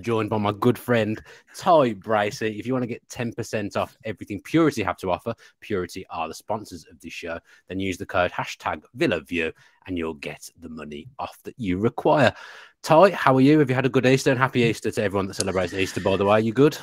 [0.00, 1.22] Joined by my good friend
[1.56, 2.58] Ty Bracey.
[2.58, 6.34] If you want to get 10% off everything Purity have to offer, Purity are the
[6.34, 9.52] sponsors of this show, then use the code hashtag VillaView
[9.86, 12.32] and you'll get the money off that you require.
[12.82, 13.58] Ty, how are you?
[13.58, 16.16] Have you had a good Easter and happy Easter to everyone that celebrates Easter, by
[16.16, 16.32] the way?
[16.32, 16.78] are You good?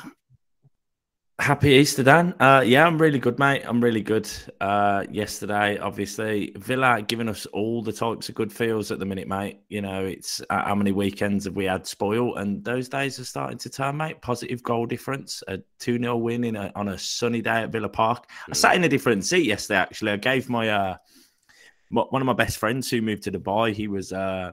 [1.40, 2.34] Happy Easter, Dan.
[2.38, 3.62] Uh, yeah, I'm really good, mate.
[3.64, 4.30] I'm really good.
[4.60, 9.26] Uh, yesterday, obviously, Villa giving us all the types of good feels at the minute,
[9.26, 9.60] mate.
[9.70, 13.24] You know, it's uh, how many weekends have we had spoiled, and those days are
[13.24, 14.20] starting to turn, mate.
[14.20, 17.88] Positive goal difference, a 2 0 win in a, on a sunny day at Villa
[17.88, 18.28] Park.
[18.50, 20.12] I sat in a different seat yesterday, actually.
[20.12, 20.96] I gave my, uh,
[21.88, 24.52] one of my best friends who moved to Dubai, he was, uh,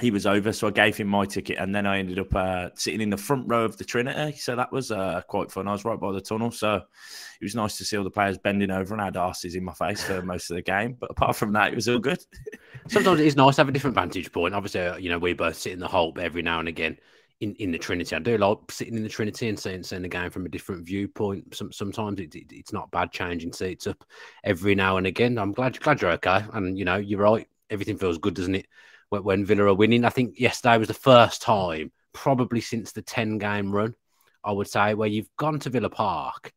[0.00, 2.70] he was over, so I gave him my ticket, and then I ended up uh,
[2.74, 4.36] sitting in the front row of the Trinity.
[4.38, 5.68] So that was uh, quite fun.
[5.68, 8.38] I was right by the tunnel, so it was nice to see all the players
[8.38, 10.96] bending over and had asses in my face for most of the game.
[10.98, 12.22] But apart from that, it was all good.
[12.88, 14.54] Sometimes it is nice to have a different vantage point.
[14.54, 16.96] Obviously, uh, you know, we both sit in the Holte every now and again
[17.40, 18.14] in, in the Trinity.
[18.14, 20.84] I do like sitting in the Trinity and seeing, seeing the game from a different
[20.84, 21.54] viewpoint.
[21.54, 24.04] Some, sometimes it, it, it's not bad changing seats up
[24.44, 25.38] every now and again.
[25.38, 27.48] I'm glad glad you're okay, and you know you're right.
[27.70, 28.66] Everything feels good, doesn't it?
[29.10, 33.02] When, when Villa are winning, I think yesterday was the first time, probably since the
[33.02, 33.94] ten game run,
[34.42, 36.52] I would say, where you've gone to Villa Park,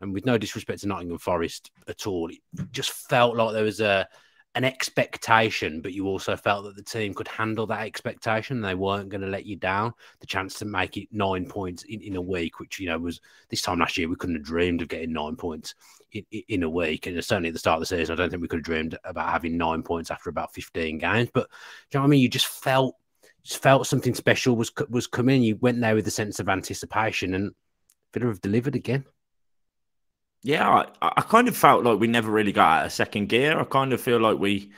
[0.00, 2.38] and with no disrespect to Nottingham Forest at all, it
[2.70, 4.06] just felt like there was a
[4.56, 8.60] an expectation, but you also felt that the team could handle that expectation.
[8.60, 9.92] They weren't going to let you down.
[10.20, 13.20] The chance to make it nine points in, in a week, which you know was
[13.48, 15.74] this time last year, we couldn't have dreamed of getting nine points
[16.12, 17.06] in, in a week.
[17.06, 18.96] And certainly at the start of the season, I don't think we could have dreamed
[19.04, 21.30] about having nine points after about fifteen games.
[21.34, 21.48] But
[21.90, 22.20] you know what I mean?
[22.20, 22.96] You just felt
[23.42, 25.42] just felt something special was was coming.
[25.42, 27.52] You went there with a sense of anticipation, and
[28.12, 29.04] Villa have delivered again.
[30.44, 33.58] Yeah, I, I kind of felt like we never really got out of second gear.
[33.58, 34.70] I kind of feel like we,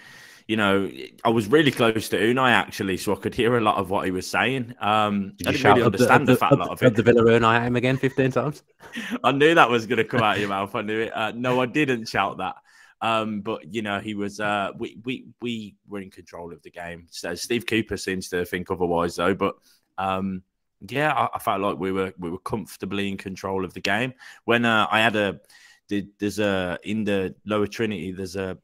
[0.47, 0.89] you know,
[1.25, 4.05] I was really close to Unai actually, so I could hear a lot of what
[4.05, 4.75] he was saying.
[4.81, 6.95] Um, I didn't really understand the, the, fact of, lot of it.
[6.95, 8.63] the Villa Unai at him again fifteen times.
[9.25, 10.73] I knew that was going to come out of your mouth.
[10.73, 11.11] I knew it.
[11.13, 12.55] Uh, no, I didn't shout that.
[13.01, 14.39] Um, but you know, he was.
[14.39, 17.09] Uh, we we we were in control of the game.
[17.11, 19.35] So Steve Cooper seems to think otherwise, though.
[19.35, 19.57] But
[19.99, 20.45] um,
[20.81, 24.15] yeah, I, I felt like we were we were comfortably in control of the game.
[24.45, 25.41] When uh, I had a
[25.89, 28.59] there's a in the lower Trinity, there's a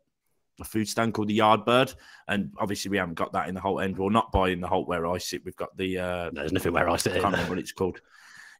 [0.60, 1.94] a food stand called the Yardbird,
[2.28, 3.98] and obviously we haven't got that in the Holte end.
[3.98, 5.44] Well, not by in the Holte where I sit.
[5.44, 7.12] We've got the uh, There's nothing where I sit.
[7.12, 8.00] I can't remember what it's called.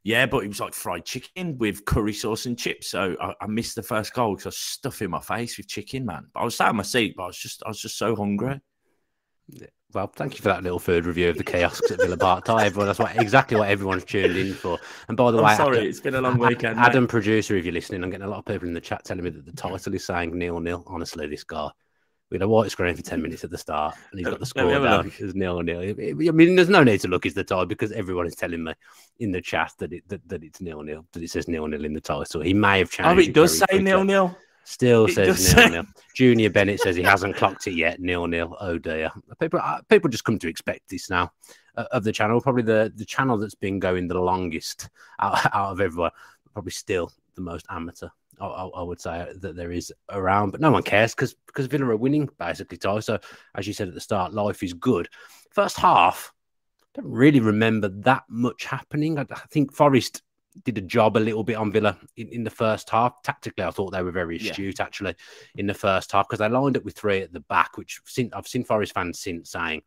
[0.03, 2.89] Yeah, but it was like fried chicken with curry sauce and chips.
[2.89, 6.05] So I, I missed the first goal because I was stuffing my face with chicken,
[6.05, 6.27] man.
[6.33, 8.15] But I was sat in my seat, but I was just I was just so
[8.15, 8.59] hungry.
[9.93, 12.49] Well, thank you for that little third review of the kiosks at Villa Park.
[12.49, 14.79] Everyone, that's what, exactly what everyone's tuned in for.
[15.07, 16.85] And by the I'm way, sorry, Adam- it's been a long weekend, mate.
[16.85, 19.23] Adam, producer, if you're listening, I'm getting a lot of people in the chat telling
[19.23, 20.83] me that the title is saying nil nil.
[20.87, 21.69] Honestly, this guy.
[22.31, 23.21] We had a white screen for 10 mm.
[23.21, 25.11] minutes at the start, and he's got the score down.
[25.19, 25.81] It's nil nil.
[25.81, 28.73] I mean, there's no need to look is the tie because everyone is telling me
[29.19, 31.85] in the chat that it that, that it's nil nil, that it says nil nil
[31.85, 32.41] in the title.
[32.41, 33.09] He may have changed.
[33.09, 34.35] Oh, it does say nil nil.
[34.65, 35.83] Still says nil nil.
[36.15, 37.99] Junior Bennett says he hasn't clocked it yet.
[37.99, 38.55] Nil nil.
[38.59, 39.11] Oh dear.
[39.39, 41.31] People uh, people just come to expect this now
[41.75, 42.41] uh, of the channel.
[42.41, 44.89] Probably the the channel that's been going the longest
[45.19, 46.11] out, out of everyone.
[46.53, 48.09] Probably still the most amateur.
[48.39, 51.85] I, I, would say that there is around, but no one cares because because Villa
[51.85, 52.77] are winning basically.
[52.77, 52.99] Ty.
[53.01, 53.19] So
[53.55, 55.07] as you said at the start, life is good.
[55.51, 56.33] First half,
[56.81, 59.19] I don't really remember that much happening.
[59.19, 60.21] I, I think Forest
[60.63, 63.21] did a job a little bit on Villa in, in the first half.
[63.23, 64.85] Tactically, I thought they were very astute yeah.
[64.85, 65.15] actually
[65.55, 68.01] in the first half because they lined up with three at the back, which
[68.33, 69.81] I've seen Forest fans since saying,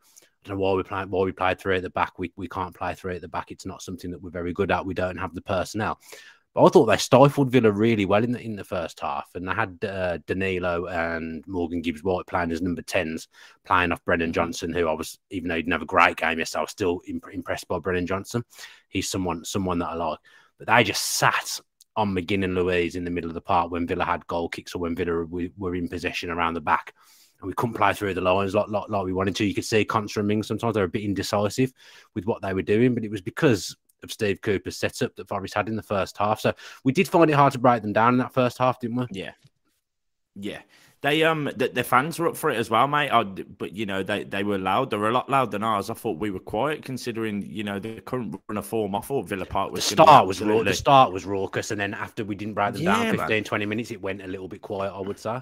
[0.46, 2.18] I don't know why we play why we played three at the back.
[2.18, 3.50] We we can't play three at the back.
[3.50, 4.86] It's not something that we're very good at.
[4.86, 5.98] We don't have the personnel.
[6.56, 9.46] But I thought they stifled Villa really well in the in the first half, and
[9.46, 13.28] they had uh, Danilo and Morgan Gibbs White playing as number tens,
[13.66, 16.38] playing off Brennan Johnson, who I was even though he didn't have a great game
[16.38, 18.42] yesterday, I was still imp- impressed by Brennan Johnson.
[18.88, 20.19] He's someone someone that I like.
[20.58, 21.61] But they just sat
[21.97, 24.75] on McGinn and Luiz in the middle of the park when Villa had goal kicks
[24.75, 25.25] or when Villa
[25.56, 26.94] were in possession around the back.
[27.41, 29.44] And we couldn't play through the lines like, like, like we wanted to.
[29.44, 31.73] You could see Konsa and Ming sometimes they were a bit indecisive
[32.14, 35.55] with what they were doing, but it was because of Steve Cooper's setup that Forest
[35.55, 36.41] had in the first half.
[36.41, 36.55] So
[36.85, 39.06] we did find it hard to break them down in that first half, didn't we?
[39.11, 39.32] Yeah.
[40.35, 40.61] Yeah.
[41.06, 43.11] They um the, the, fans were up for it as well, mate.
[43.11, 44.91] I, but you know they, they were loud.
[44.91, 45.88] They were a lot louder than ours.
[45.88, 48.97] I thought we were quiet considering you know the current run of form.
[48.97, 51.94] I thought Villa Park was the start was raw, the start was raucous, and then
[51.94, 53.44] after we didn't break them yeah, down 15, man.
[53.44, 54.93] 20 minutes, it went a little bit quiet.
[54.93, 55.41] I would say.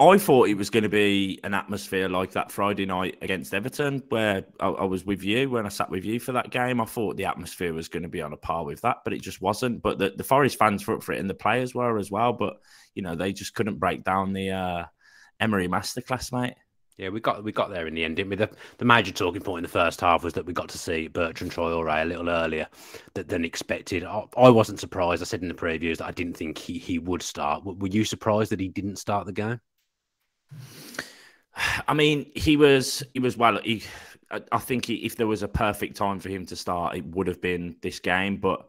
[0.00, 4.02] I thought it was going to be an atmosphere like that Friday night against Everton,
[4.08, 6.80] where I, I, was with you when I sat with you for that game.
[6.80, 9.20] I thought the atmosphere was going to be on a par with that, but it
[9.20, 9.82] just wasn't.
[9.82, 12.32] But the, the Forest fans were up for it, and the players were as well.
[12.32, 12.54] But
[12.94, 14.84] you know, they just couldn't break down the uh,
[15.38, 16.54] Emery masterclass, mate.
[16.96, 18.36] Yeah, we got we got there in the end, didn't we?
[18.36, 21.08] The, the major talking point in the first half was that we got to see
[21.08, 22.66] Bertrand Traore a little earlier
[23.12, 24.04] than expected.
[24.04, 25.20] I, I, wasn't surprised.
[25.20, 27.64] I said in the previews that I didn't think he, he would start.
[27.66, 29.60] Were you surprised that he didn't start the game?
[31.86, 33.60] I mean, he was he was well.
[33.62, 33.82] He,
[34.52, 37.26] I think he, if there was a perfect time for him to start, it would
[37.26, 38.36] have been this game.
[38.36, 38.66] But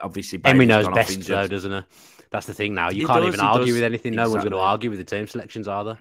[0.00, 1.80] obviously, Emery knows best, though, doesn't he?
[2.30, 2.74] That's the thing.
[2.74, 3.74] Now you he can't does, even argue does.
[3.74, 4.14] with anything.
[4.14, 4.32] No exactly.
[4.32, 5.98] one's going to argue with the team selections, are there?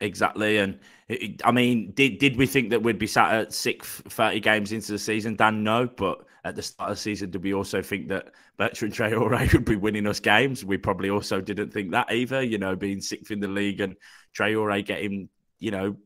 [0.00, 0.78] Exactly, and
[1.08, 4.72] it, I mean, did did we think that we'd be sat at six, 30 games
[4.72, 5.34] into the season?
[5.34, 5.86] Dan, no.
[5.86, 9.64] But at the start of the season, did we also think that Bertrand Traore would
[9.64, 10.64] be winning us games?
[10.64, 12.42] We probably also didn't think that either.
[12.42, 13.96] You know, being sixth in the league and
[14.36, 15.28] Traore getting
[15.58, 15.96] you know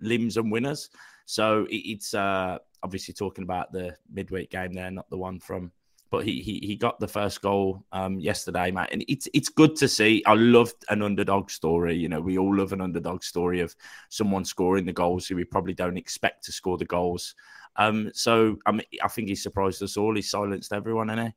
[0.00, 0.90] limbs and winners.
[1.24, 5.72] So it, it's uh, obviously talking about the midweek game there, not the one from
[6.10, 8.88] but he he, he got the first goal um, yesterday, mate.
[8.92, 10.22] And it's it's good to see.
[10.26, 11.96] I love an underdog story.
[11.96, 13.74] You know, we all love an underdog story of
[14.08, 17.34] someone scoring the goals who we probably don't expect to score the goals.
[17.76, 20.14] Um, so I mean, I think he surprised us all.
[20.14, 21.34] He silenced everyone, innit?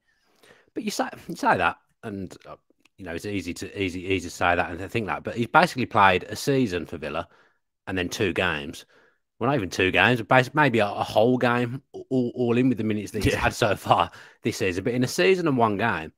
[0.73, 2.55] But you say you say that, and uh,
[2.97, 5.23] you know it's easy to easy easy to say that and to think that.
[5.23, 7.27] But he's basically played a season for Villa,
[7.85, 8.85] and then two games
[9.39, 12.77] well, not even two games, but maybe a, a whole game all, all, in with
[12.77, 13.39] the minutes that he's yeah.
[13.39, 14.11] had so far
[14.43, 14.83] this season.
[14.83, 16.13] But in a season and one game,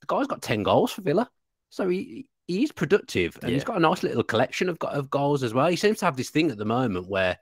[0.00, 1.28] the guy's got 10 goals for Villa.
[1.70, 3.54] So he he's productive and yeah.
[3.54, 5.68] he's got a nice little collection of, of goals as well.
[5.68, 7.38] He seems to have this thing at the moment where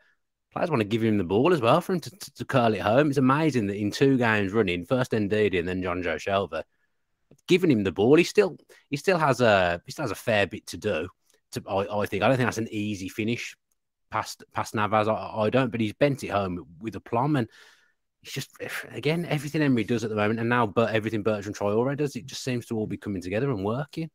[0.53, 2.75] players want to give him the ball as well for him to, to, to curl
[2.75, 3.09] it home.
[3.09, 6.63] It's amazing that in two games running, first Ndidi and then Jonjo Shelvey,
[7.47, 8.57] giving him the ball, he still
[8.91, 11.09] he still has a he still has a fair bit to do.
[11.53, 13.57] To, I, I think I don't think that's an easy finish
[14.11, 15.09] past past Navas.
[15.09, 17.49] I, I don't, but he's bent it home with a plum, and
[18.23, 18.51] it's just
[18.91, 22.27] again everything Emery does at the moment, and now but everything Bertrand Traore does, it
[22.27, 24.11] just seems to all be coming together and working.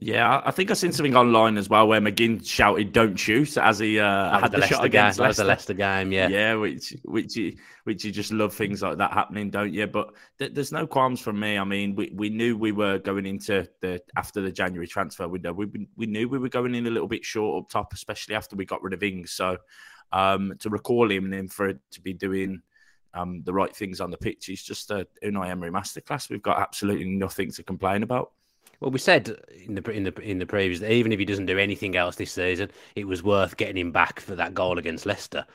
[0.00, 3.78] Yeah, I think I seen something online as well where McGinn shouted "Don't shoot" as
[3.78, 5.26] he uh, had the, the shot against game.
[5.26, 5.42] Leicester.
[5.42, 9.12] the Leicester game, yeah, yeah, which which you which you just love things like that
[9.12, 9.86] happening, don't you?
[9.86, 11.56] But th- there's no qualms from me.
[11.56, 15.52] I mean, we, we knew we were going into the after the January transfer window.
[15.52, 18.56] We we knew we were going in a little bit short up top, especially after
[18.56, 19.32] we got rid of Ings.
[19.32, 19.58] So
[20.12, 22.62] um, to recall him and then for it to be doing
[23.14, 26.28] um, the right things on the pitch, he's just a Unai Emery masterclass.
[26.28, 28.32] We've got absolutely nothing to complain about.
[28.82, 29.32] Well, we said
[29.64, 32.16] in the in the in the previous that even if he doesn't do anything else
[32.16, 35.46] this season, it was worth getting him back for that goal against Leicester.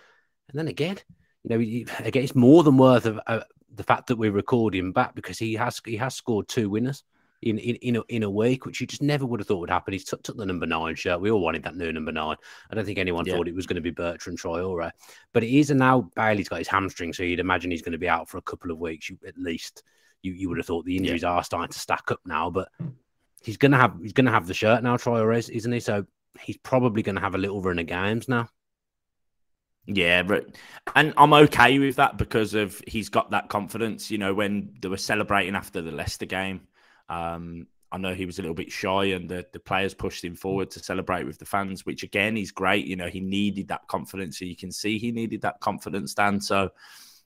[0.48, 0.98] And then again,
[1.44, 3.42] you know, he, again, it's more than worth of uh,
[3.76, 7.04] the fact that we record him back because he has he has scored two winners
[7.42, 9.70] in in in a, in a week, which you just never would have thought would
[9.70, 9.92] happen.
[9.92, 11.20] He's t- took the number nine shirt.
[11.20, 12.38] We all wanted that new number nine.
[12.72, 13.36] I don't think anyone yeah.
[13.36, 14.90] thought it was going to be Bertrand Traore,
[15.34, 15.70] but it is.
[15.70, 18.38] And now Bailey's got his hamstring, so you'd imagine he's going to be out for
[18.38, 19.10] a couple of weeks.
[19.10, 19.84] You, at least
[20.22, 21.32] you you would have thought the injuries yeah.
[21.32, 22.70] are starting to stack up now, but
[23.44, 25.80] he's gonna have he's gonna have the shirt now, Troy isn't he?
[25.80, 26.06] So
[26.42, 28.50] he's probably gonna have a little run of games now.
[29.88, 30.58] Yeah, but
[30.96, 34.12] and I'm okay with that because of he's got that confidence.
[34.12, 36.68] You know, when they were celebrating after the Leicester game,
[37.08, 40.36] um, I know he was a little bit shy, and the, the players pushed him
[40.36, 42.86] forward to celebrate with the fans, which again is great.
[42.86, 44.40] You know, he needed that confidence.
[44.40, 46.42] So you can see he needed that confidence, Dan.
[46.42, 46.72] So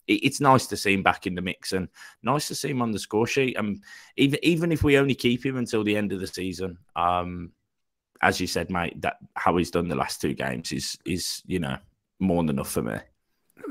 [0.08, 1.88] it's nice to see him back in the mix and
[2.24, 3.58] nice to see him on the score sheet.
[3.58, 3.84] And
[4.18, 7.52] even even if we only keep him until the end of the season, um,
[8.22, 11.60] as you said, mate, that how he's done the last two games is is you
[11.60, 11.78] know
[12.20, 12.98] more than enough for me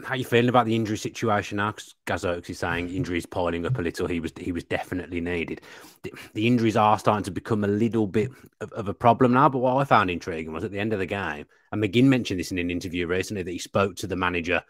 [0.04, 1.72] how you feeling about the injury situation now?
[1.72, 4.06] Because Gaz is saying injuries piling up a little.
[4.06, 5.60] He was he was definitely needed.
[6.02, 9.49] The, the injuries are starting to become a little bit of, of, a problem now.
[9.49, 12.40] But what I found intriguing was at the end of the game, and McGinn mentioned
[12.40, 14.62] this in an interview recently that he spoke to the manager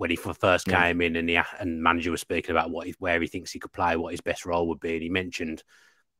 [0.00, 0.80] when he first yeah.
[0.80, 3.58] came in, and the and manager was speaking about what he, where he thinks he
[3.58, 5.62] could play, what his best role would be, and he mentioned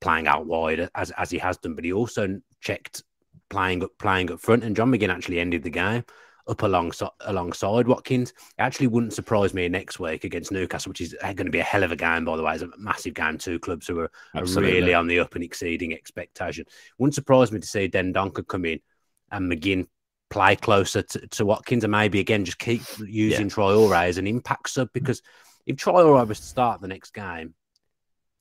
[0.02, 3.02] playing out wide as as he has done, but he also checked
[3.48, 6.04] playing up playing up front, and John McGinn actually ended the game
[6.46, 8.32] up alongside alongside Watkins.
[8.58, 11.60] It actually wouldn't surprise me next week against Newcastle, which is uh, going to be
[11.60, 12.52] a hell of a game, by the way.
[12.52, 13.38] It's a massive game.
[13.38, 16.66] Two clubs who are, are really on the up and exceeding expectation.
[16.98, 18.80] Wouldn't surprise me to see Dendoncker come in
[19.32, 19.86] and McGinn
[20.30, 23.54] play closer to, to, Watkins and maybe again just keep using yeah.
[23.54, 25.22] Traore as an impact sub because
[25.66, 27.54] if Traore was to start the next game,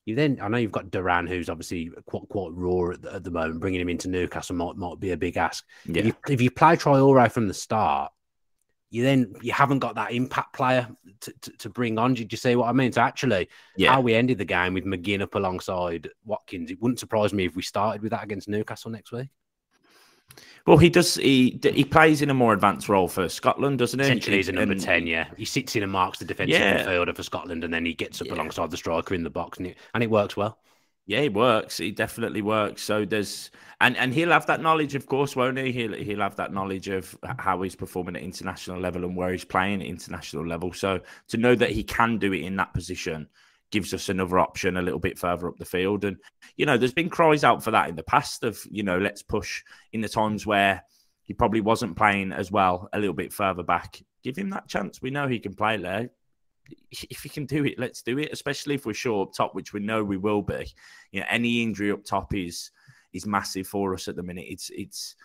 [0.05, 3.23] you then I know you've got Duran, who's obviously quite quite raw at the, at
[3.23, 3.59] the moment.
[3.59, 5.65] Bringing him into Newcastle might might be a big ask.
[5.85, 5.99] Yeah.
[5.99, 8.11] If, you, if you play Traore from the start,
[8.89, 10.87] you then you haven't got that impact player
[11.21, 12.15] to, to, to, bring on.
[12.15, 12.91] Did you see what I mean?
[12.91, 13.91] So actually, yeah.
[13.91, 17.55] how we ended the game with McGinn up alongside Watkins, it wouldn't surprise me if
[17.55, 19.29] we started with that against Newcastle next week.
[20.67, 21.15] Well, he does.
[21.15, 24.05] He he plays in a more advanced role for Scotland, doesn't he?
[24.05, 25.07] Essentially, he's a number and, ten.
[25.07, 26.85] Yeah, he sits in and marks the defensive yeah.
[26.85, 28.33] midfielder for Scotland, and then he gets up yeah.
[28.33, 30.59] alongside the striker in the box, and it, and it works well.
[31.09, 31.79] Yeah, it works.
[31.79, 32.83] It definitely works.
[32.83, 33.49] So there's
[33.81, 35.71] and and he'll have that knowledge, of course, won't he?
[35.71, 39.43] He'll he'll have that knowledge of how he's performing at international level and where he's
[39.43, 40.71] playing at international level.
[40.71, 40.99] So
[41.29, 43.27] to know that he can do it in that position
[43.71, 46.03] gives us another option a little bit further up the field.
[46.03, 46.17] And,
[46.57, 49.21] you know, there's been cries out for that in the past of, you know, let's
[49.21, 50.83] push in the times where
[51.23, 54.01] he probably wasn't playing as well a little bit further back.
[54.23, 55.01] Give him that chance.
[55.01, 56.09] We know he can play there.
[56.91, 59.73] If he can do it, let's do it, especially if we're sure up top, which
[59.73, 60.71] we know we will be.
[61.11, 62.69] You know, any injury up top is
[63.11, 64.45] is massive for us at the minute.
[64.47, 65.15] It's it's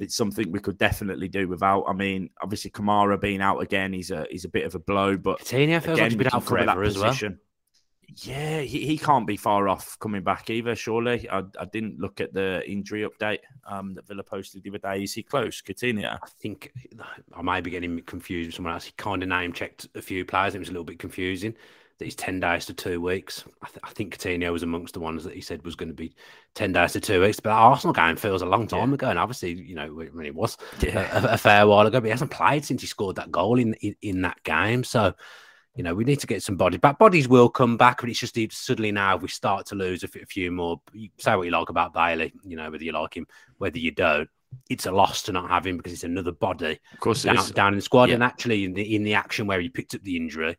[0.00, 1.84] it's something we could definitely do without.
[1.86, 5.16] I mean, obviously Kamara being out again, he's a he's a bit of a blow,
[5.16, 7.14] but Coutinho feels again, like he's been out forever as well.
[8.16, 11.28] Yeah, he, he can't be far off coming back either, surely.
[11.30, 15.02] I, I didn't look at the injury update um, that Villa posted the other day.
[15.02, 16.18] Is he close, Coutinho?
[16.22, 16.72] I think
[17.32, 18.84] I might be getting confused with someone else.
[18.84, 20.54] He kind of name checked a few players.
[20.54, 21.54] It was a little bit confusing
[21.98, 23.44] that he's 10 days to two weeks.
[23.62, 25.94] I, th- I, think Coutinho was amongst the ones that he said was going to
[25.94, 26.14] be
[26.54, 27.38] 10 days to two weeks.
[27.38, 28.94] But Arsenal game feels a long time yeah.
[28.94, 29.08] ago.
[29.08, 31.08] And obviously, you know, when it was yeah.
[31.16, 33.74] a, a, fair while ago, but he hasn't played since he scored that goal in,
[33.74, 34.84] in, in that game.
[34.84, 35.14] So,
[35.74, 36.98] you know, we need to get some body back.
[36.98, 40.08] Bodies will come back, but it's just suddenly now if we start to lose a
[40.08, 40.80] few more.
[40.92, 43.26] You say what you like about Bailey, you know, whether you like him,
[43.58, 44.28] whether you don't.
[44.68, 47.72] It's a loss to not have him because it's another body, of course, down, down
[47.72, 48.10] in the squad.
[48.10, 48.16] Yeah.
[48.16, 50.58] And actually, in the in the action where he picked up the injury,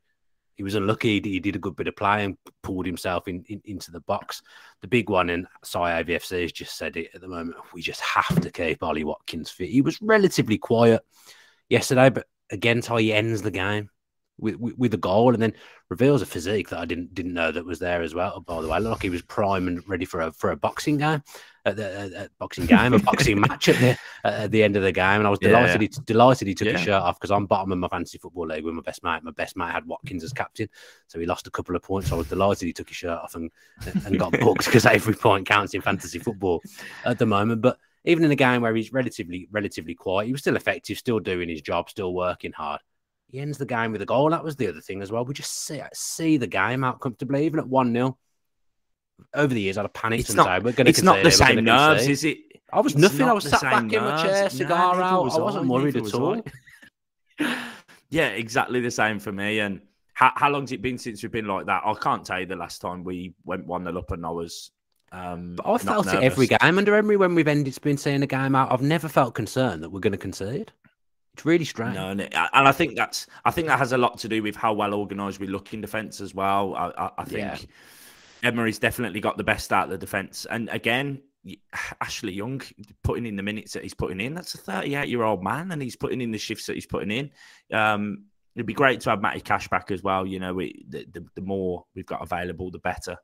[0.56, 1.22] he was unlucky.
[1.22, 4.42] He did a good bit of play and pulled himself in, in into the box.
[4.82, 7.58] The big one, and Sai AVFC has just said it at the moment.
[7.72, 9.70] We just have to keep Ollie Watkins fit.
[9.70, 11.04] He was relatively quiet
[11.70, 13.92] yesterday, but again, he ends the game
[14.40, 15.54] with, with, a goal, and then
[15.90, 18.42] reveals a physique that I didn't didn't know that was there as well.
[18.42, 21.22] By the way, look, he was prime and ready for a for a boxing game,
[21.66, 24.84] at the at, at boxing game, a boxing match at the at the end of
[24.84, 25.82] the game, and I was delighted.
[25.82, 25.88] Yeah.
[25.88, 26.74] He, delighted he took yeah.
[26.74, 29.24] his shirt off because I'm bottom of my fantasy football league with my best mate.
[29.24, 30.68] My best mate had Watkins as captain,
[31.08, 32.12] so he lost a couple of points.
[32.12, 33.52] I was delighted he took his shirt off and
[34.06, 36.62] and got booked because every point counts in fantasy football
[37.06, 37.78] at the moment, but.
[38.06, 41.48] Even in a game where he's relatively relatively quiet, he was still effective, still doing
[41.48, 42.82] his job, still working hard.
[43.34, 44.30] He ends the game with a goal.
[44.30, 45.26] That was the other thing as well.
[45.26, 48.16] We just see see the game out comfortably, even at one 0
[49.34, 51.24] Over the years, I'd have panicked it's and not, say, "We're going to." It's not
[51.24, 52.38] the same nerves, is it?
[52.72, 53.24] I was it's nothing.
[53.24, 53.96] I was sat back nerves.
[53.96, 55.24] in my chair, cigar no, out.
[55.24, 56.44] Was I wasn't worried at all.
[58.12, 59.62] yeah, exactly the same for me.
[59.62, 59.82] And
[60.14, 61.82] how, how long's it been since we've been like that?
[61.84, 64.70] I can't tell you the last time we went one 0 up and I was
[65.12, 66.22] um, but I felt nervous.
[66.22, 68.72] it every game under Emery when we've ended been seeing a game out.
[68.72, 70.72] I've never felt concerned that we're going to concede.
[71.34, 71.96] It's really strange.
[71.96, 74.44] No, and, it, and, I think that's I think that has a lot to do
[74.44, 76.76] with how well organised we look in defence as well.
[76.76, 77.58] I, I, I think yeah.
[78.44, 80.46] Emery's definitely got the best out of the defence.
[80.50, 81.22] And again,
[82.02, 82.62] Ashley Young
[83.04, 84.34] putting in the minutes that he's putting in.
[84.34, 87.12] That's a 38 year old man, and he's putting in the shifts that he's putting
[87.12, 87.32] in.
[87.76, 88.26] Um,
[88.56, 90.26] it'd be great to have Matty Cash back as well.
[90.26, 93.18] You know, we, the, the, the more we've got available, the better.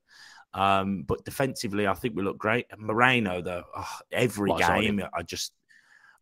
[0.54, 2.66] Um, but defensively, I think we look great.
[2.78, 5.54] Moreno, though, oh, every game, I just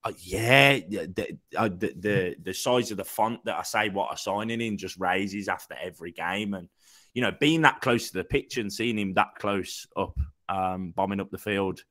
[0.08, 4.10] uh, yeah, the, uh, the, the the size of the font that I say what
[4.12, 6.70] I'm signing in just raises after every game, and
[7.14, 10.18] you know, being that close to the pitch and seeing him that close up
[10.50, 11.82] um, bombing up the field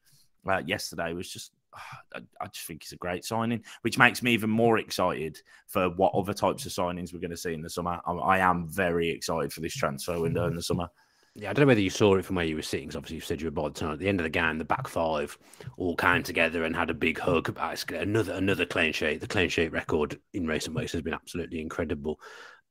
[0.49, 1.52] uh, yesterday was just.
[2.14, 6.14] I, just think he's a great signing, which makes me even more excited for what
[6.14, 8.00] other types of signings we're going to see in the summer.
[8.06, 10.88] I am very excited for this transfer window in the summer.
[11.38, 12.88] Yeah, I don't know whether you saw it from where you were sitting.
[12.88, 14.64] Because obviously, you said you were the time at the end of the game, the
[14.64, 15.36] back five
[15.76, 17.54] all came together and had a big hug.
[17.90, 19.20] Another another clean sheet.
[19.20, 22.18] The clean sheet record in recent weeks has been absolutely incredible,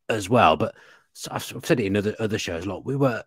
[0.10, 0.58] as well.
[0.58, 0.74] But
[1.30, 2.66] I've said it in other other shows.
[2.66, 3.24] Like we were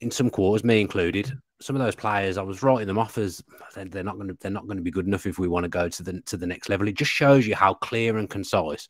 [0.00, 1.38] in some quarters, me included.
[1.60, 3.42] Some of those players, I was writing them off as
[3.76, 5.68] they're not going to they're not going to be good enough if we want to
[5.68, 6.88] go to the to the next level.
[6.88, 8.88] It just shows you how clear and concise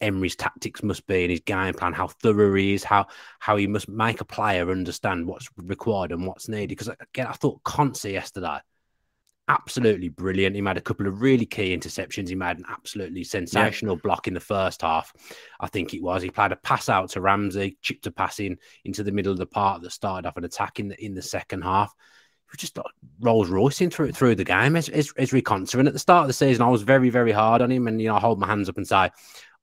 [0.00, 3.06] Emery's tactics must be and his game plan, how thorough he is, how
[3.38, 6.70] how he must make a player understand what's required and what's needed.
[6.70, 8.58] Because again, I thought Konsa yesterday,
[9.50, 10.54] absolutely brilliant.
[10.54, 12.28] He made a couple of really key interceptions.
[12.28, 14.02] He made an absolutely sensational yeah.
[14.02, 15.12] block in the first half.
[15.58, 16.22] I think it was.
[16.22, 19.38] He played a pass out to Ramsey, chipped a pass in into the middle of
[19.38, 21.92] the park that started off an attack in the in the second half.
[21.98, 22.86] He was just like
[23.20, 24.74] Rolls Roycing through through the game.
[24.74, 25.74] Ezri Konsa.
[25.74, 27.88] And at the start of the season, I was very, very hard on him.
[27.88, 29.10] And you know, I hold my hands up and say,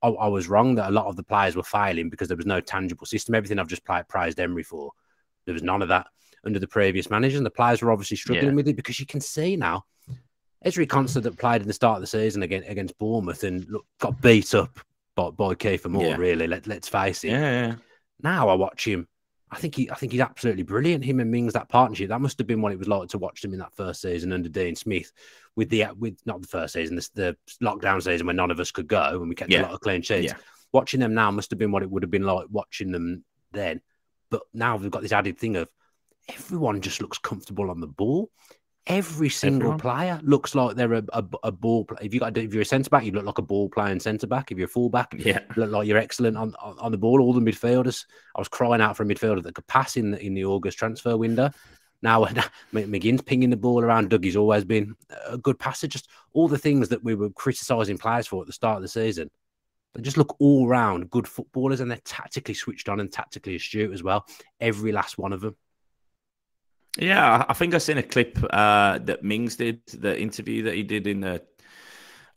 [0.01, 2.45] I, I, was wrong that a lot of the players were failing because there was
[2.45, 3.35] no tangible system.
[3.35, 4.91] Everything I've just prized Emery for,
[5.45, 6.07] there was none of that
[6.45, 8.55] under the previous manager, and the players were obviously struggling yeah.
[8.55, 9.85] with it because you can see now.
[10.65, 13.85] Ezri Konsa that played in the start of the season against against Bournemouth and look,
[13.99, 14.79] got beat up
[15.15, 16.03] by, by Kiefer Moore.
[16.03, 16.17] Yeah.
[16.17, 17.29] Really, Let, let's face it.
[17.29, 17.75] Yeah, yeah.
[18.23, 19.07] Now I watch him
[19.49, 21.05] I think he, I think he's absolutely brilliant.
[21.05, 23.41] Him and Mings, that partnership, that must have been what it was like to watch
[23.41, 25.11] them in that first season under Dean Smith,
[25.55, 28.71] with the with not the first season, the, the lockdown season when none of us
[28.71, 29.61] could go and we kept yeah.
[29.61, 30.33] a lot of clean sheets.
[30.33, 30.37] Yeah.
[30.73, 33.23] Watching them now must have been what it would have been like watching them
[33.53, 33.81] then.
[34.29, 35.69] But now we've got this added thing of
[36.27, 38.29] everyone just looks comfortable on the ball.
[38.87, 39.79] Every single Everyone.
[39.79, 41.83] player looks like they're a, a, a ball.
[41.83, 41.97] Play.
[42.01, 44.27] If you got if you're a centre back, you look like a ball playing centre
[44.27, 44.49] back.
[44.49, 47.21] If you're a full back, yeah, look like you're excellent on, on, on the ball.
[47.21, 48.05] All the midfielders.
[48.33, 50.77] I was crying out for a midfielder that could pass in the, in the August
[50.77, 51.51] transfer window.
[52.01, 52.23] Now
[52.73, 54.09] McGinn's pinging the ball around.
[54.09, 54.95] Dougie's always been
[55.27, 55.87] a good passer.
[55.87, 58.87] Just all the things that we were criticising players for at the start of the
[58.87, 59.29] season.
[59.95, 63.93] They just look all round good footballers, and they're tactically switched on and tactically astute
[63.93, 64.25] as well.
[64.61, 65.55] Every last one of them.
[66.97, 70.83] Yeah, I think I seen a clip uh, that Mings did, the interview that he
[70.83, 71.43] did in the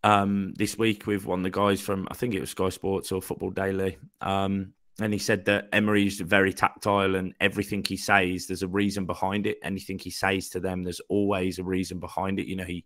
[0.02, 3.12] um, this week with one of the guys from I think it was Sky Sports
[3.12, 3.98] or Football Daily.
[4.20, 9.06] Um, and he said that Emery's very tactile and everything he says, there's a reason
[9.06, 9.58] behind it.
[9.62, 12.46] Anything he says to them, there's always a reason behind it.
[12.46, 12.84] You know, he,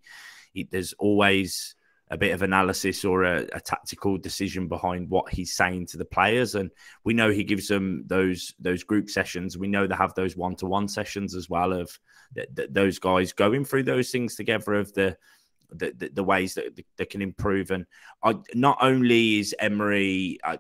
[0.52, 1.74] he there's always
[2.14, 6.04] a bit of analysis or a, a, tactical decision behind what he's saying to the
[6.04, 6.54] players.
[6.54, 6.70] And
[7.02, 9.58] we know he gives them those those group sessions.
[9.58, 11.98] We know they have those one to one sessions as well of
[12.36, 15.16] th- th- those guys going through those things together of the
[15.70, 17.72] the, the, the ways that they can improve.
[17.72, 17.84] And
[18.22, 20.38] I, not only is Emery.
[20.44, 20.58] I,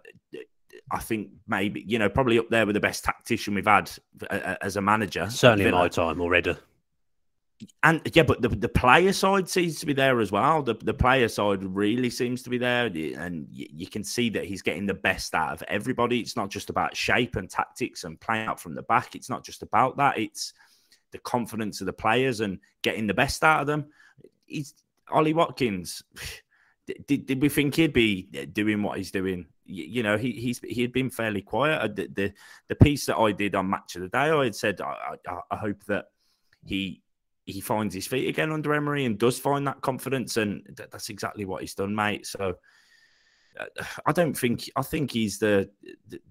[0.90, 3.90] I think maybe you know probably up there with the best tactician we've had
[4.28, 5.30] uh, as a manager.
[5.30, 6.56] Certainly in my time already
[7.82, 10.62] and yeah, but the, the player side seems to be there as well.
[10.62, 14.44] The the player side really seems to be there, and you, you, can see that
[14.44, 16.20] he's getting the best out of everybody.
[16.20, 19.14] It's not just about shape and tactics and playing out from the back.
[19.14, 20.18] It's not just about that.
[20.18, 20.52] It's
[21.12, 23.86] the confidence of the players and getting the best out of them.
[24.46, 24.74] He's
[25.10, 26.02] Ollie Watkins.
[27.06, 29.46] Did, did we think he'd be uh, doing what he's doing?
[29.64, 31.80] You, you know, he he's he had been fairly quiet.
[31.80, 32.32] Uh, the, the,
[32.68, 35.40] the piece that I did on Match of the Day, I had said I, I,
[35.50, 36.08] I hope that
[36.62, 37.00] he
[37.44, 41.44] he finds his feet again under Emery and does find that confidence, and that's exactly
[41.44, 42.26] what he's done, mate.
[42.26, 42.54] So
[43.58, 45.70] uh, I don't think I think he's the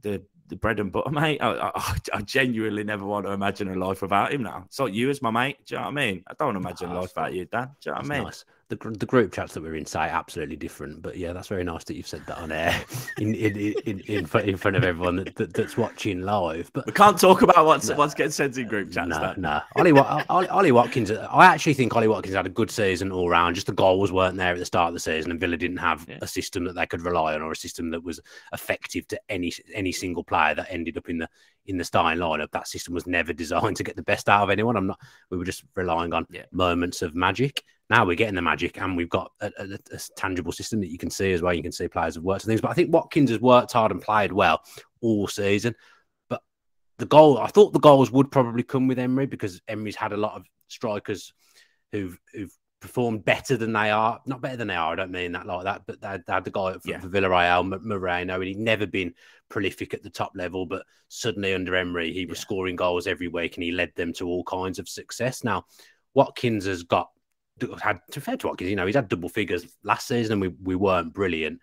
[0.02, 1.42] the the bread and butter, mate.
[1.42, 4.64] I, I, I, genuinely never want to imagine a life without him now.
[4.66, 5.66] It's like you as my mate.
[5.66, 6.24] Do you know what I mean?
[6.28, 7.72] I don't want to imagine a life without you, Dan.
[7.82, 8.24] Do you know what I mean?
[8.24, 8.46] Nice
[8.76, 11.02] the, the group chats that we're in say absolutely different.
[11.02, 12.84] But yeah, that's very nice that you've said that on air
[13.18, 16.72] in in, in, in, in front of everyone that, that, that's watching live.
[16.74, 19.10] But we can't talk about what's no, what's getting sent in group chats.
[19.10, 19.62] No, no.
[19.76, 21.12] Ollie, Ollie, Ollie Watkins.
[21.12, 23.56] I actually think Ollie Watkins had a good season all round.
[23.56, 26.06] Just the goals weren't there at the start of the season, and Villa didn't have
[26.08, 26.20] yeah.
[26.22, 28.20] a system that they could rely on or a system that was
[28.54, 31.30] effective to any any single player that ended up in the
[31.66, 32.52] in the starting lineup.
[32.52, 34.76] That system was never designed to get the best out of anyone.
[34.76, 35.00] I'm not.
[35.30, 36.46] We were just relying on yeah.
[36.52, 37.64] moments of magic.
[37.90, 40.98] Now we're getting the magic, and we've got a, a, a, tangible system that you
[40.98, 41.54] can see as well.
[41.54, 42.62] You can see players have worked and things.
[42.62, 44.62] But I think Watkins has worked hard and played well
[45.02, 45.76] all season.
[46.30, 46.42] But
[46.98, 50.18] the goal, I thought the goals would probably come with Emery because Emery's had a
[50.18, 51.34] lot of strikers
[51.92, 54.20] who've who've performed better than they are.
[54.26, 54.94] Not better than they are.
[54.94, 55.84] I don't mean that like that.
[55.86, 57.00] But they, they had the guy for, yeah.
[57.00, 59.14] for Villarreal, Moreno, and he'd never been
[59.50, 60.66] prolific at the top level.
[60.66, 62.44] But suddenly under Emery, he was yeah.
[62.44, 65.44] scoring goals every week, and he led them to all kinds of success.
[65.44, 65.66] Now
[66.14, 67.10] Watkins has got
[67.82, 70.48] had to fair to Watkins, you know, he's had double figures last season and we,
[70.48, 71.60] we weren't brilliant.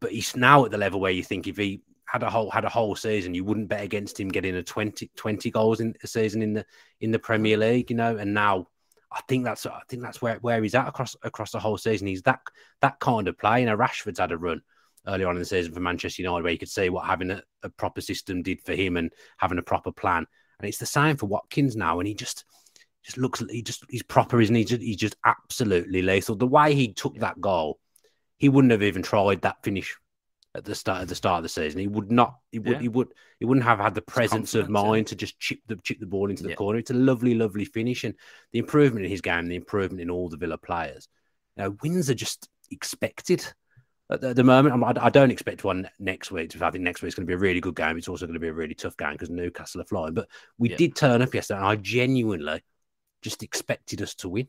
[0.00, 2.64] But he's now at the level where you think if he had a whole had
[2.64, 6.06] a whole season, you wouldn't bet against him getting a 20, 20 goals in a
[6.06, 6.66] season in the
[7.00, 7.60] in the Premier mm.
[7.60, 8.16] League, you know.
[8.16, 8.66] And now
[9.10, 12.06] I think that's I think that's where, where he's at across across the whole season.
[12.06, 12.40] He's that
[12.80, 13.60] that kind of play.
[13.60, 14.60] You know, Rashford's had a run
[15.06, 17.42] early on in the season for Manchester United where you could see what having a,
[17.62, 20.26] a proper system did for him and having a proper plan.
[20.58, 22.44] And it's the same for Watkins now, and he just
[23.04, 24.62] just looks he just he's proper, isn't he?
[24.62, 26.36] He's just, he's just absolutely lethal.
[26.36, 27.78] The way he took that goal,
[28.38, 29.96] he wouldn't have even tried that finish
[30.54, 31.80] at the start at the start of the season.
[31.80, 32.36] He would not.
[32.50, 32.72] He would.
[32.72, 32.80] Yeah.
[32.80, 33.08] He would.
[33.38, 35.10] He wouldn't have had the presence of mind yeah.
[35.10, 36.56] to just chip the chip the ball into the yeah.
[36.56, 36.78] corner.
[36.78, 38.14] It's a lovely, lovely finish, and
[38.52, 41.08] the improvement in his game, the improvement in all the Villa players.
[41.56, 43.44] You know, wins are just expected
[44.10, 44.74] at the, at the moment.
[44.74, 46.54] I'm, I, don't expect one next week.
[46.60, 47.96] I think next week is going to be a really good game.
[47.96, 50.14] It's also going to be a really tough game because Newcastle are flying.
[50.14, 52.62] But we did turn up yesterday, and I genuinely
[53.22, 54.48] just expected us to win.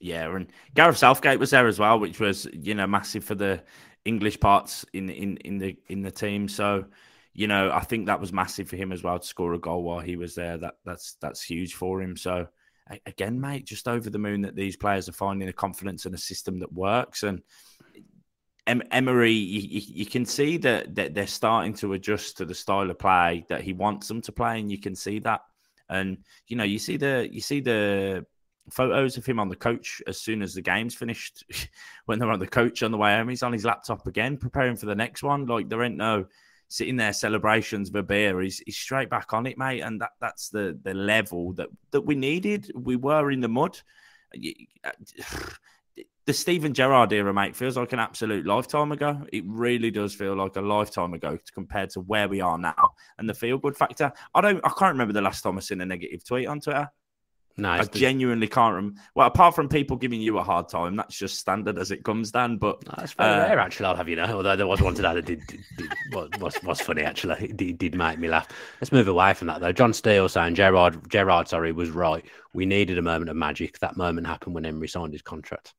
[0.00, 3.62] Yeah, and Gareth Southgate was there as well, which was you know massive for the
[4.04, 6.48] English parts in in in the in the team.
[6.48, 6.86] So,
[7.32, 9.84] you know, I think that was massive for him as well to score a goal
[9.84, 10.58] while he was there.
[10.58, 12.16] That that's that's huge for him.
[12.16, 12.48] So,
[13.06, 16.18] again, mate, just over the moon that these players are finding a confidence and a
[16.18, 17.22] system that works.
[17.22, 17.42] And
[18.66, 22.90] em- Emery, you, you, can see that that they're starting to adjust to the style
[22.90, 25.42] of play that he wants them to play, and you can see that.
[25.92, 28.24] And you know, you see the you see the
[28.70, 31.44] photos of him on the coach as soon as the game's finished.
[32.06, 34.76] when they're on the coach on the way home, he's on his laptop again, preparing
[34.76, 35.46] for the next one.
[35.46, 36.26] Like there ain't no
[36.68, 38.40] sitting there celebrations of a beer.
[38.40, 39.80] He's, he's straight back on it, mate.
[39.80, 42.70] And that that's the the level that that we needed.
[42.74, 43.78] We were in the mud.
[44.34, 44.90] Uh,
[46.24, 49.26] The Steven Gerrard era, mate, feels like an absolute lifetime ago.
[49.32, 52.94] It really does feel like a lifetime ago compared to where we are now.
[53.18, 55.80] And the feel good factor, I don't, I can't remember the last time I seen
[55.80, 56.90] a negative tweet on Twitter.
[57.56, 59.00] No, I genuinely can't remember.
[59.14, 62.30] Well, apart from people giving you a hard time, that's just standard as it comes,
[62.30, 62.56] Dan.
[62.56, 63.86] But no, that's very uh, rare, actually.
[63.86, 64.24] I'll have you know.
[64.24, 65.92] Although there was one today that did, did, did
[66.40, 67.44] was, was funny, actually.
[67.44, 68.48] It did, did, make me laugh.
[68.80, 69.72] Let's move away from that, though.
[69.72, 72.24] John Steele saying Gerrard, Gerrard, sorry, was right.
[72.54, 73.78] We needed a moment of magic.
[73.80, 75.74] That moment happened when Emery signed his contract.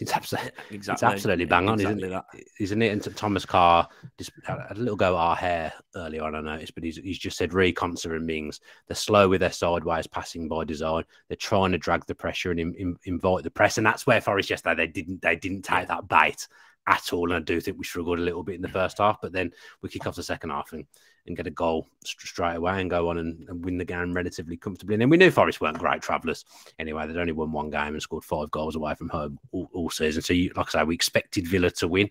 [0.00, 1.06] It's absolutely, exactly.
[1.06, 2.48] it's absolutely bang on, exactly isn't it?
[2.60, 3.06] Isn't it?
[3.06, 6.74] And Thomas Carr just had a little go at our hair earlier on, I noticed,
[6.74, 10.48] but he's, he's just said Re, Konsa and Mings, they're slow with their sideways passing
[10.48, 11.04] by design.
[11.28, 13.78] They're trying to drag the pressure and in, in, invite the press.
[13.78, 16.46] And that's where Forest yesterday, they didn't, they didn't take that bait
[16.88, 17.30] at all.
[17.30, 19.52] And I do think we struggled a little bit in the first half, but then
[19.82, 20.86] we kick off the second half and,
[21.26, 24.56] and get a goal straight away and go on and, and, win the game relatively
[24.56, 24.94] comfortably.
[24.94, 26.46] And then we knew Forest weren't great travellers
[26.78, 27.06] anyway.
[27.06, 30.22] They'd only won one game and scored five goals away from home all, all season.
[30.22, 32.10] So, you, like I say, we expected Villa to win,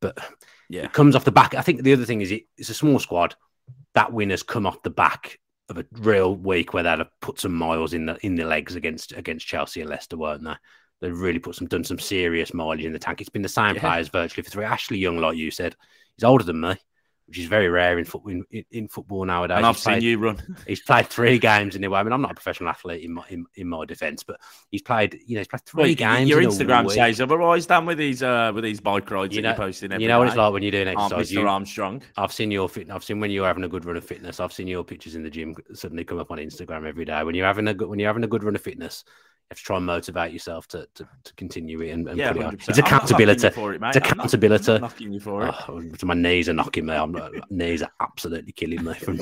[0.00, 0.18] but
[0.70, 1.54] yeah, it comes off the back.
[1.54, 3.34] I think the other thing is it, it's a small squad.
[3.94, 7.40] That win has come off the back of a real week where they'd have put
[7.40, 10.54] some miles in the in the legs against against Chelsea and Leicester, weren't they?
[11.00, 13.20] They've really put some done some serious mileage in the tank.
[13.20, 13.80] It's been the same yeah.
[13.80, 14.64] players virtually for three.
[14.64, 15.76] Ashley Young, like you said,
[16.16, 16.76] he's older than me,
[17.26, 19.58] which is very rare in football in, in football nowadays.
[19.58, 20.56] And I've seen you run.
[20.66, 21.98] he's played three games in the way.
[21.98, 24.82] I mean, I'm not a professional athlete in my in, in my defence, but he's
[24.82, 25.18] played.
[25.26, 26.30] You know, he's played three well, games.
[26.30, 27.66] Your Instagram says otherwise.
[27.66, 30.00] Done with these uh with these bike rides you know, you're posting.
[30.00, 31.30] you know what it's like when you're doing exercise.
[31.30, 31.32] Mr.
[31.32, 32.02] You, Armstrong.
[32.16, 32.90] I've seen your fit.
[32.90, 34.40] I've seen when you're having a good run of fitness.
[34.40, 37.22] I've seen your pictures in the gym suddenly come up on Instagram every day.
[37.24, 39.04] When you're having a good when you're having a good run of fitness
[39.50, 42.40] have to try and motivate yourself to, to, to continue it and, and yeah, put
[42.40, 42.54] it on.
[42.54, 43.46] It's accountability.
[43.46, 44.72] It, it's accountability.
[44.72, 45.54] I'm not, knocking you for it.
[45.68, 46.94] Oh, my knees are knocking me.
[46.94, 49.20] I'm, my knees are absolutely killing me from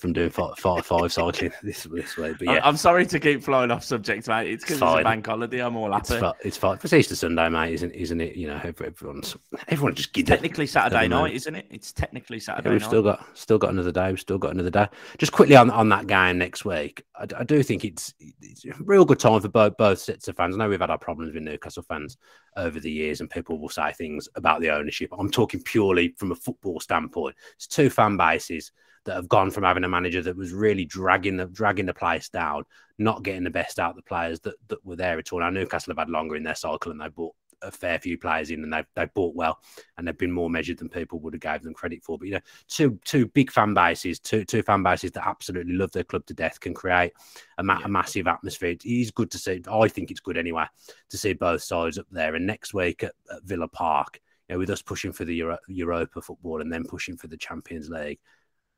[0.00, 2.32] from doing five, five, five cycling this this way.
[2.32, 4.50] But yeah, I'm sorry to keep flowing off subject, mate.
[4.50, 5.60] It's because it's, it's, a bank holiday.
[5.60, 6.14] I'm all happy.
[6.14, 6.78] It's, it's fine.
[6.82, 8.36] It's Easter Sunday, mate, isn't isn't it?
[8.36, 9.36] You know, everyone's
[9.68, 11.66] everyone just technically Saturday night, isn't it?
[11.70, 12.68] It's technically Saturday.
[12.68, 12.88] Yeah, we've night.
[12.88, 14.08] still got still got another day.
[14.10, 14.88] We've still got another day.
[15.18, 17.02] Just quickly on on that game next week.
[17.16, 20.36] I, I do think it's, it's a real good time for both both sets of
[20.36, 20.54] fans.
[20.54, 22.16] I know we've had our problems with Newcastle fans
[22.56, 25.10] over the years, and people will say things about the ownership.
[25.16, 27.36] I'm talking purely from a football standpoint.
[27.56, 28.72] It's two fan bases
[29.08, 32.28] that have gone from having a manager that was really dragging the dragging the place
[32.28, 32.64] down,
[32.98, 35.40] not getting the best out of the players that, that were there at all.
[35.40, 38.50] Now Newcastle have had longer in their cycle and they bought a fair few players
[38.50, 39.58] in and they've they bought well
[39.96, 42.18] and they've been more measured than people would have gave them credit for.
[42.18, 45.90] But you know, two two big fan bases, two two fan bases that absolutely love
[45.92, 47.12] their club to death can create
[47.56, 47.86] a, ma- yeah.
[47.86, 48.70] a massive atmosphere.
[48.70, 49.62] It is good to see.
[49.72, 50.66] I think it's good anyway
[51.08, 52.34] to see both sides up there.
[52.34, 55.58] And next week at, at Villa Park, you know, with us pushing for the Euro-
[55.68, 58.18] Europa football and then pushing for the Champions League.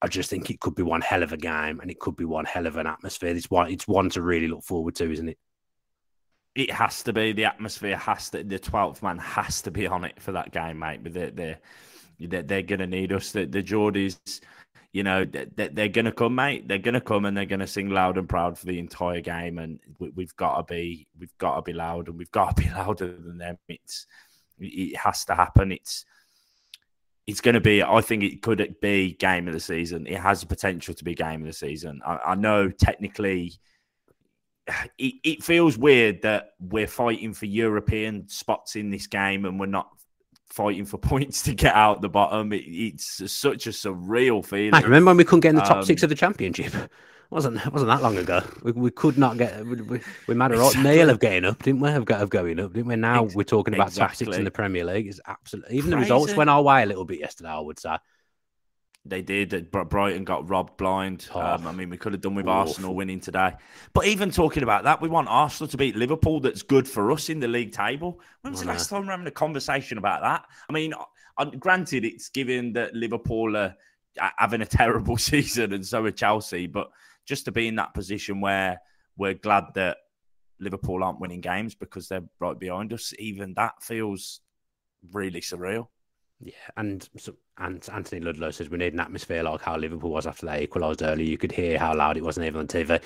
[0.03, 2.25] I just think it could be one hell of a game and it could be
[2.25, 3.37] one hell of an atmosphere.
[3.37, 5.39] It's one, it's one to really look forward to, isn't it?
[6.55, 7.33] it has to be.
[7.33, 10.79] The atmosphere has to the 12th man has to be on it for that game
[10.79, 11.03] mate.
[11.03, 11.59] But they're they're,
[12.19, 13.33] they're, they're gonna need us.
[13.33, 14.19] The, the geordies
[14.93, 16.67] you know they're, they're gonna come mate.
[16.67, 19.59] They're gonna come and they're gonna sing loud and proud for the entire game.
[19.59, 22.63] And we, have got to be we've got to be loud and we've got to
[22.63, 23.59] be louder than them.
[23.69, 24.07] It's
[24.59, 25.73] it has to happen.
[25.73, 26.05] It's
[27.27, 27.83] it's going to be.
[27.83, 30.07] I think it could be game of the season.
[30.07, 32.01] It has the potential to be game of the season.
[32.05, 33.55] I, I know technically,
[34.99, 39.67] it, it feels weird that we're fighting for European spots in this game and we're
[39.67, 39.89] not
[40.49, 42.53] fighting for points to get out the bottom.
[42.53, 44.75] It, it's such a surreal feeling.
[44.75, 46.73] I remember when we couldn't get in the top um, six of the championship.
[47.31, 48.43] wasn't wasn't that long ago.
[48.63, 49.65] We, we could not get.
[49.65, 50.83] We, we, we made a right exactly.
[50.83, 51.91] nail of getting up, didn't we?
[51.91, 52.97] Of, of going up, didn't we?
[52.97, 54.27] Now we're talking about exactly.
[54.27, 55.07] six in the Premier League.
[55.07, 56.09] Is absolutely even Crazy.
[56.09, 57.51] the results went our way a little bit yesterday.
[57.51, 57.97] I would say
[59.05, 59.71] they did.
[59.71, 61.29] Brighton got robbed blind.
[61.35, 61.41] Oh.
[61.41, 63.55] Um, I mean, we could have done with Arsenal winning today.
[63.95, 66.41] But even talking about that, we want Arsenal to beat Liverpool.
[66.41, 68.21] That's good for us in the league table.
[68.43, 70.45] When was the oh, last time we're having a conversation about that?
[70.69, 71.05] I mean, uh,
[71.39, 73.75] uh, granted, it's given that Liverpool are
[74.21, 76.91] uh, having a terrible season and so are Chelsea, but
[77.31, 78.81] just to be in that position where
[79.17, 79.99] we're glad that
[80.59, 84.41] Liverpool aren't winning games because they're right behind us, even that feels
[85.13, 85.87] really surreal.
[86.43, 90.27] Yeah, and so, and Anthony Ludlow says we need an atmosphere like how Liverpool was
[90.27, 91.29] after they equalised early.
[91.29, 92.99] You could hear how loud it wasn't even on TV.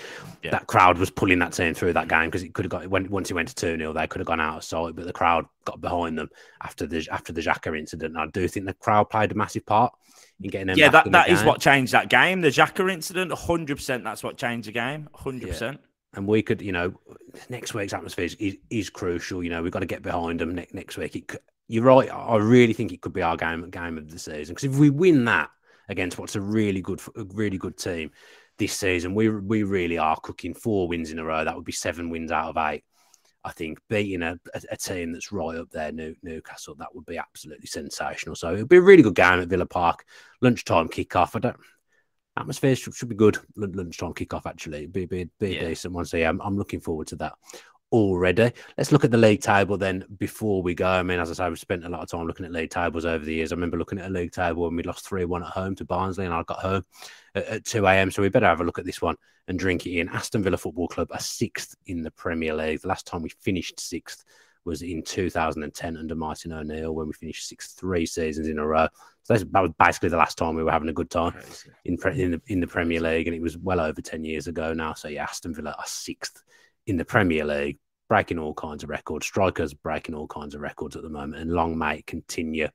[0.42, 0.52] Yeah.
[0.52, 3.10] That crowd was pulling that team through that game because it could have got when
[3.10, 5.12] once he went to two 0 they could have gone out of sight, but the
[5.12, 6.30] crowd got behind them
[6.62, 8.16] after the after the Xhaka incident.
[8.16, 9.92] I do think the crowd played a massive part
[10.40, 10.78] in getting them.
[10.78, 12.40] Yeah, that, that is what changed that game.
[12.40, 14.04] The Xhaka incident, hundred percent.
[14.04, 15.08] That's what changed the game.
[15.12, 15.52] Hundred yeah.
[15.52, 15.80] percent.
[16.16, 16.94] And we could, you know,
[17.48, 19.42] next week's atmosphere is, is, crucial.
[19.42, 21.16] You know, we've got to get behind them next next week.
[21.16, 22.10] It, you're right.
[22.10, 24.90] I really think it could be our game game of the season because if we
[24.90, 25.50] win that
[25.88, 28.10] against what's a really good a really good team
[28.58, 31.44] this season, we we really are cooking four wins in a row.
[31.44, 32.84] That would be seven wins out of eight.
[33.46, 37.04] I think beating a, a, a team that's right up there, New, Newcastle, that would
[37.04, 38.36] be absolutely sensational.
[38.36, 40.06] So it'll be a really good game at Villa Park.
[40.40, 41.36] Lunchtime kickoff.
[41.36, 41.56] I don't
[42.36, 43.38] atmosphere should, should be good.
[43.56, 45.60] Lunchtime kickoff actually be be, be yeah.
[45.60, 46.06] decent one.
[46.06, 47.34] So yeah, I'm, I'm looking forward to that
[47.94, 48.50] already.
[48.76, 50.88] Let's look at the league table then before we go.
[50.88, 53.04] I mean, as I say, we've spent a lot of time looking at league tables
[53.04, 53.52] over the years.
[53.52, 55.84] I remember looking at a league table when we lost 3 1 at home to
[55.84, 56.84] Barnsley, and I got home
[57.36, 58.10] at, at 2 a.m.
[58.10, 60.08] So we better have a look at this one and drink it in.
[60.08, 62.80] Aston Villa Football Club are sixth in the Premier League.
[62.80, 64.24] The last time we finished sixth
[64.64, 68.88] was in 2010 under Martin O'Neill when we finished sixth three seasons in a row.
[69.22, 71.34] So that was basically the last time we were having a good time
[71.84, 74.72] in, in, the, in the Premier League, and it was well over 10 years ago
[74.72, 74.94] now.
[74.94, 76.42] So yeah, Aston Villa are sixth
[76.86, 77.78] in the Premier League
[78.14, 79.26] breaking all kinds of records.
[79.26, 82.68] Strikers breaking all kinds of records at the moment, and long may it continue.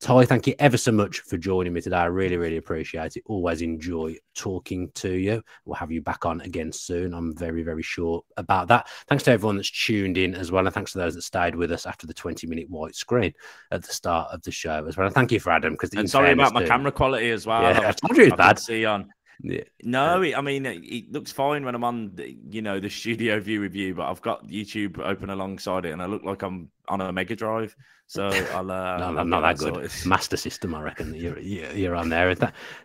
[0.00, 1.98] Ty, thank you ever so much for joining me today.
[1.98, 3.22] I really, really appreciate it.
[3.26, 5.42] Always enjoy talking to you.
[5.66, 7.12] We'll have you back on again soon.
[7.12, 8.88] I'm very, very sure about that.
[9.06, 10.64] Thanks to everyone that's tuned in as well.
[10.64, 13.34] And thanks to those that stayed with us after the 20 minute white screen
[13.70, 15.08] at the start of the show as well.
[15.08, 15.74] And thank you for Adam.
[15.74, 17.60] because sorry about my camera quality as well.
[17.60, 18.58] Yeah, I told you it's bad.
[18.58, 19.10] See on
[19.42, 19.62] yeah.
[19.82, 23.40] No, I mean it, it, looks fine when I'm on, the, you know, the studio
[23.40, 26.70] view with you, but I've got YouTube open alongside it, and I look like I'm
[26.88, 27.74] on a Mega Drive.
[28.06, 28.70] So I'll.
[28.70, 29.74] Uh, no, I'm not that good.
[29.74, 30.06] Sorted.
[30.06, 31.14] Master System, I reckon.
[31.14, 32.34] You're you're on there.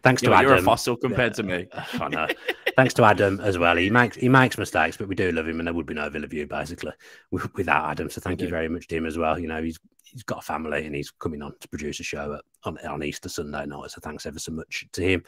[0.04, 0.50] thanks to you're, Adam.
[0.50, 1.68] You're a fossil compared to me.
[1.74, 2.28] I know.
[2.76, 3.76] thanks to Adam as well.
[3.76, 6.10] He makes he makes mistakes, but we do love him, and there would be no
[6.10, 6.94] Villa View basically
[7.32, 8.10] without Adam.
[8.10, 9.38] So thank you very much to him as well.
[9.40, 12.36] You know, he's he's got a family, and he's coming on to produce a show
[12.36, 13.92] at, on on Easter Sunday night.
[13.92, 15.24] So thanks ever so much to him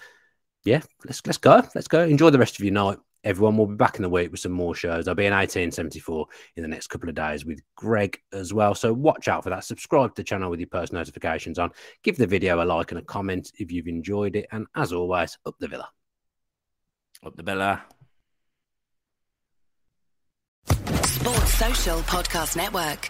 [0.67, 1.63] yeah, let's let's go.
[1.73, 2.03] Let's go.
[2.03, 2.97] Enjoy the rest of your night.
[3.23, 5.07] Everyone will be back in the week with some more shows.
[5.07, 6.27] I'll be in 1874
[6.57, 8.75] in the next couple of days with Greg as well.
[8.75, 9.63] So watch out for that.
[9.63, 11.71] Subscribe to the channel with your post notifications on.
[12.03, 14.47] Give the video a like and a comment if you've enjoyed it.
[14.51, 15.89] And as always, up the villa.
[17.25, 17.83] Up the villa.
[20.67, 23.09] Sports Social Podcast Network.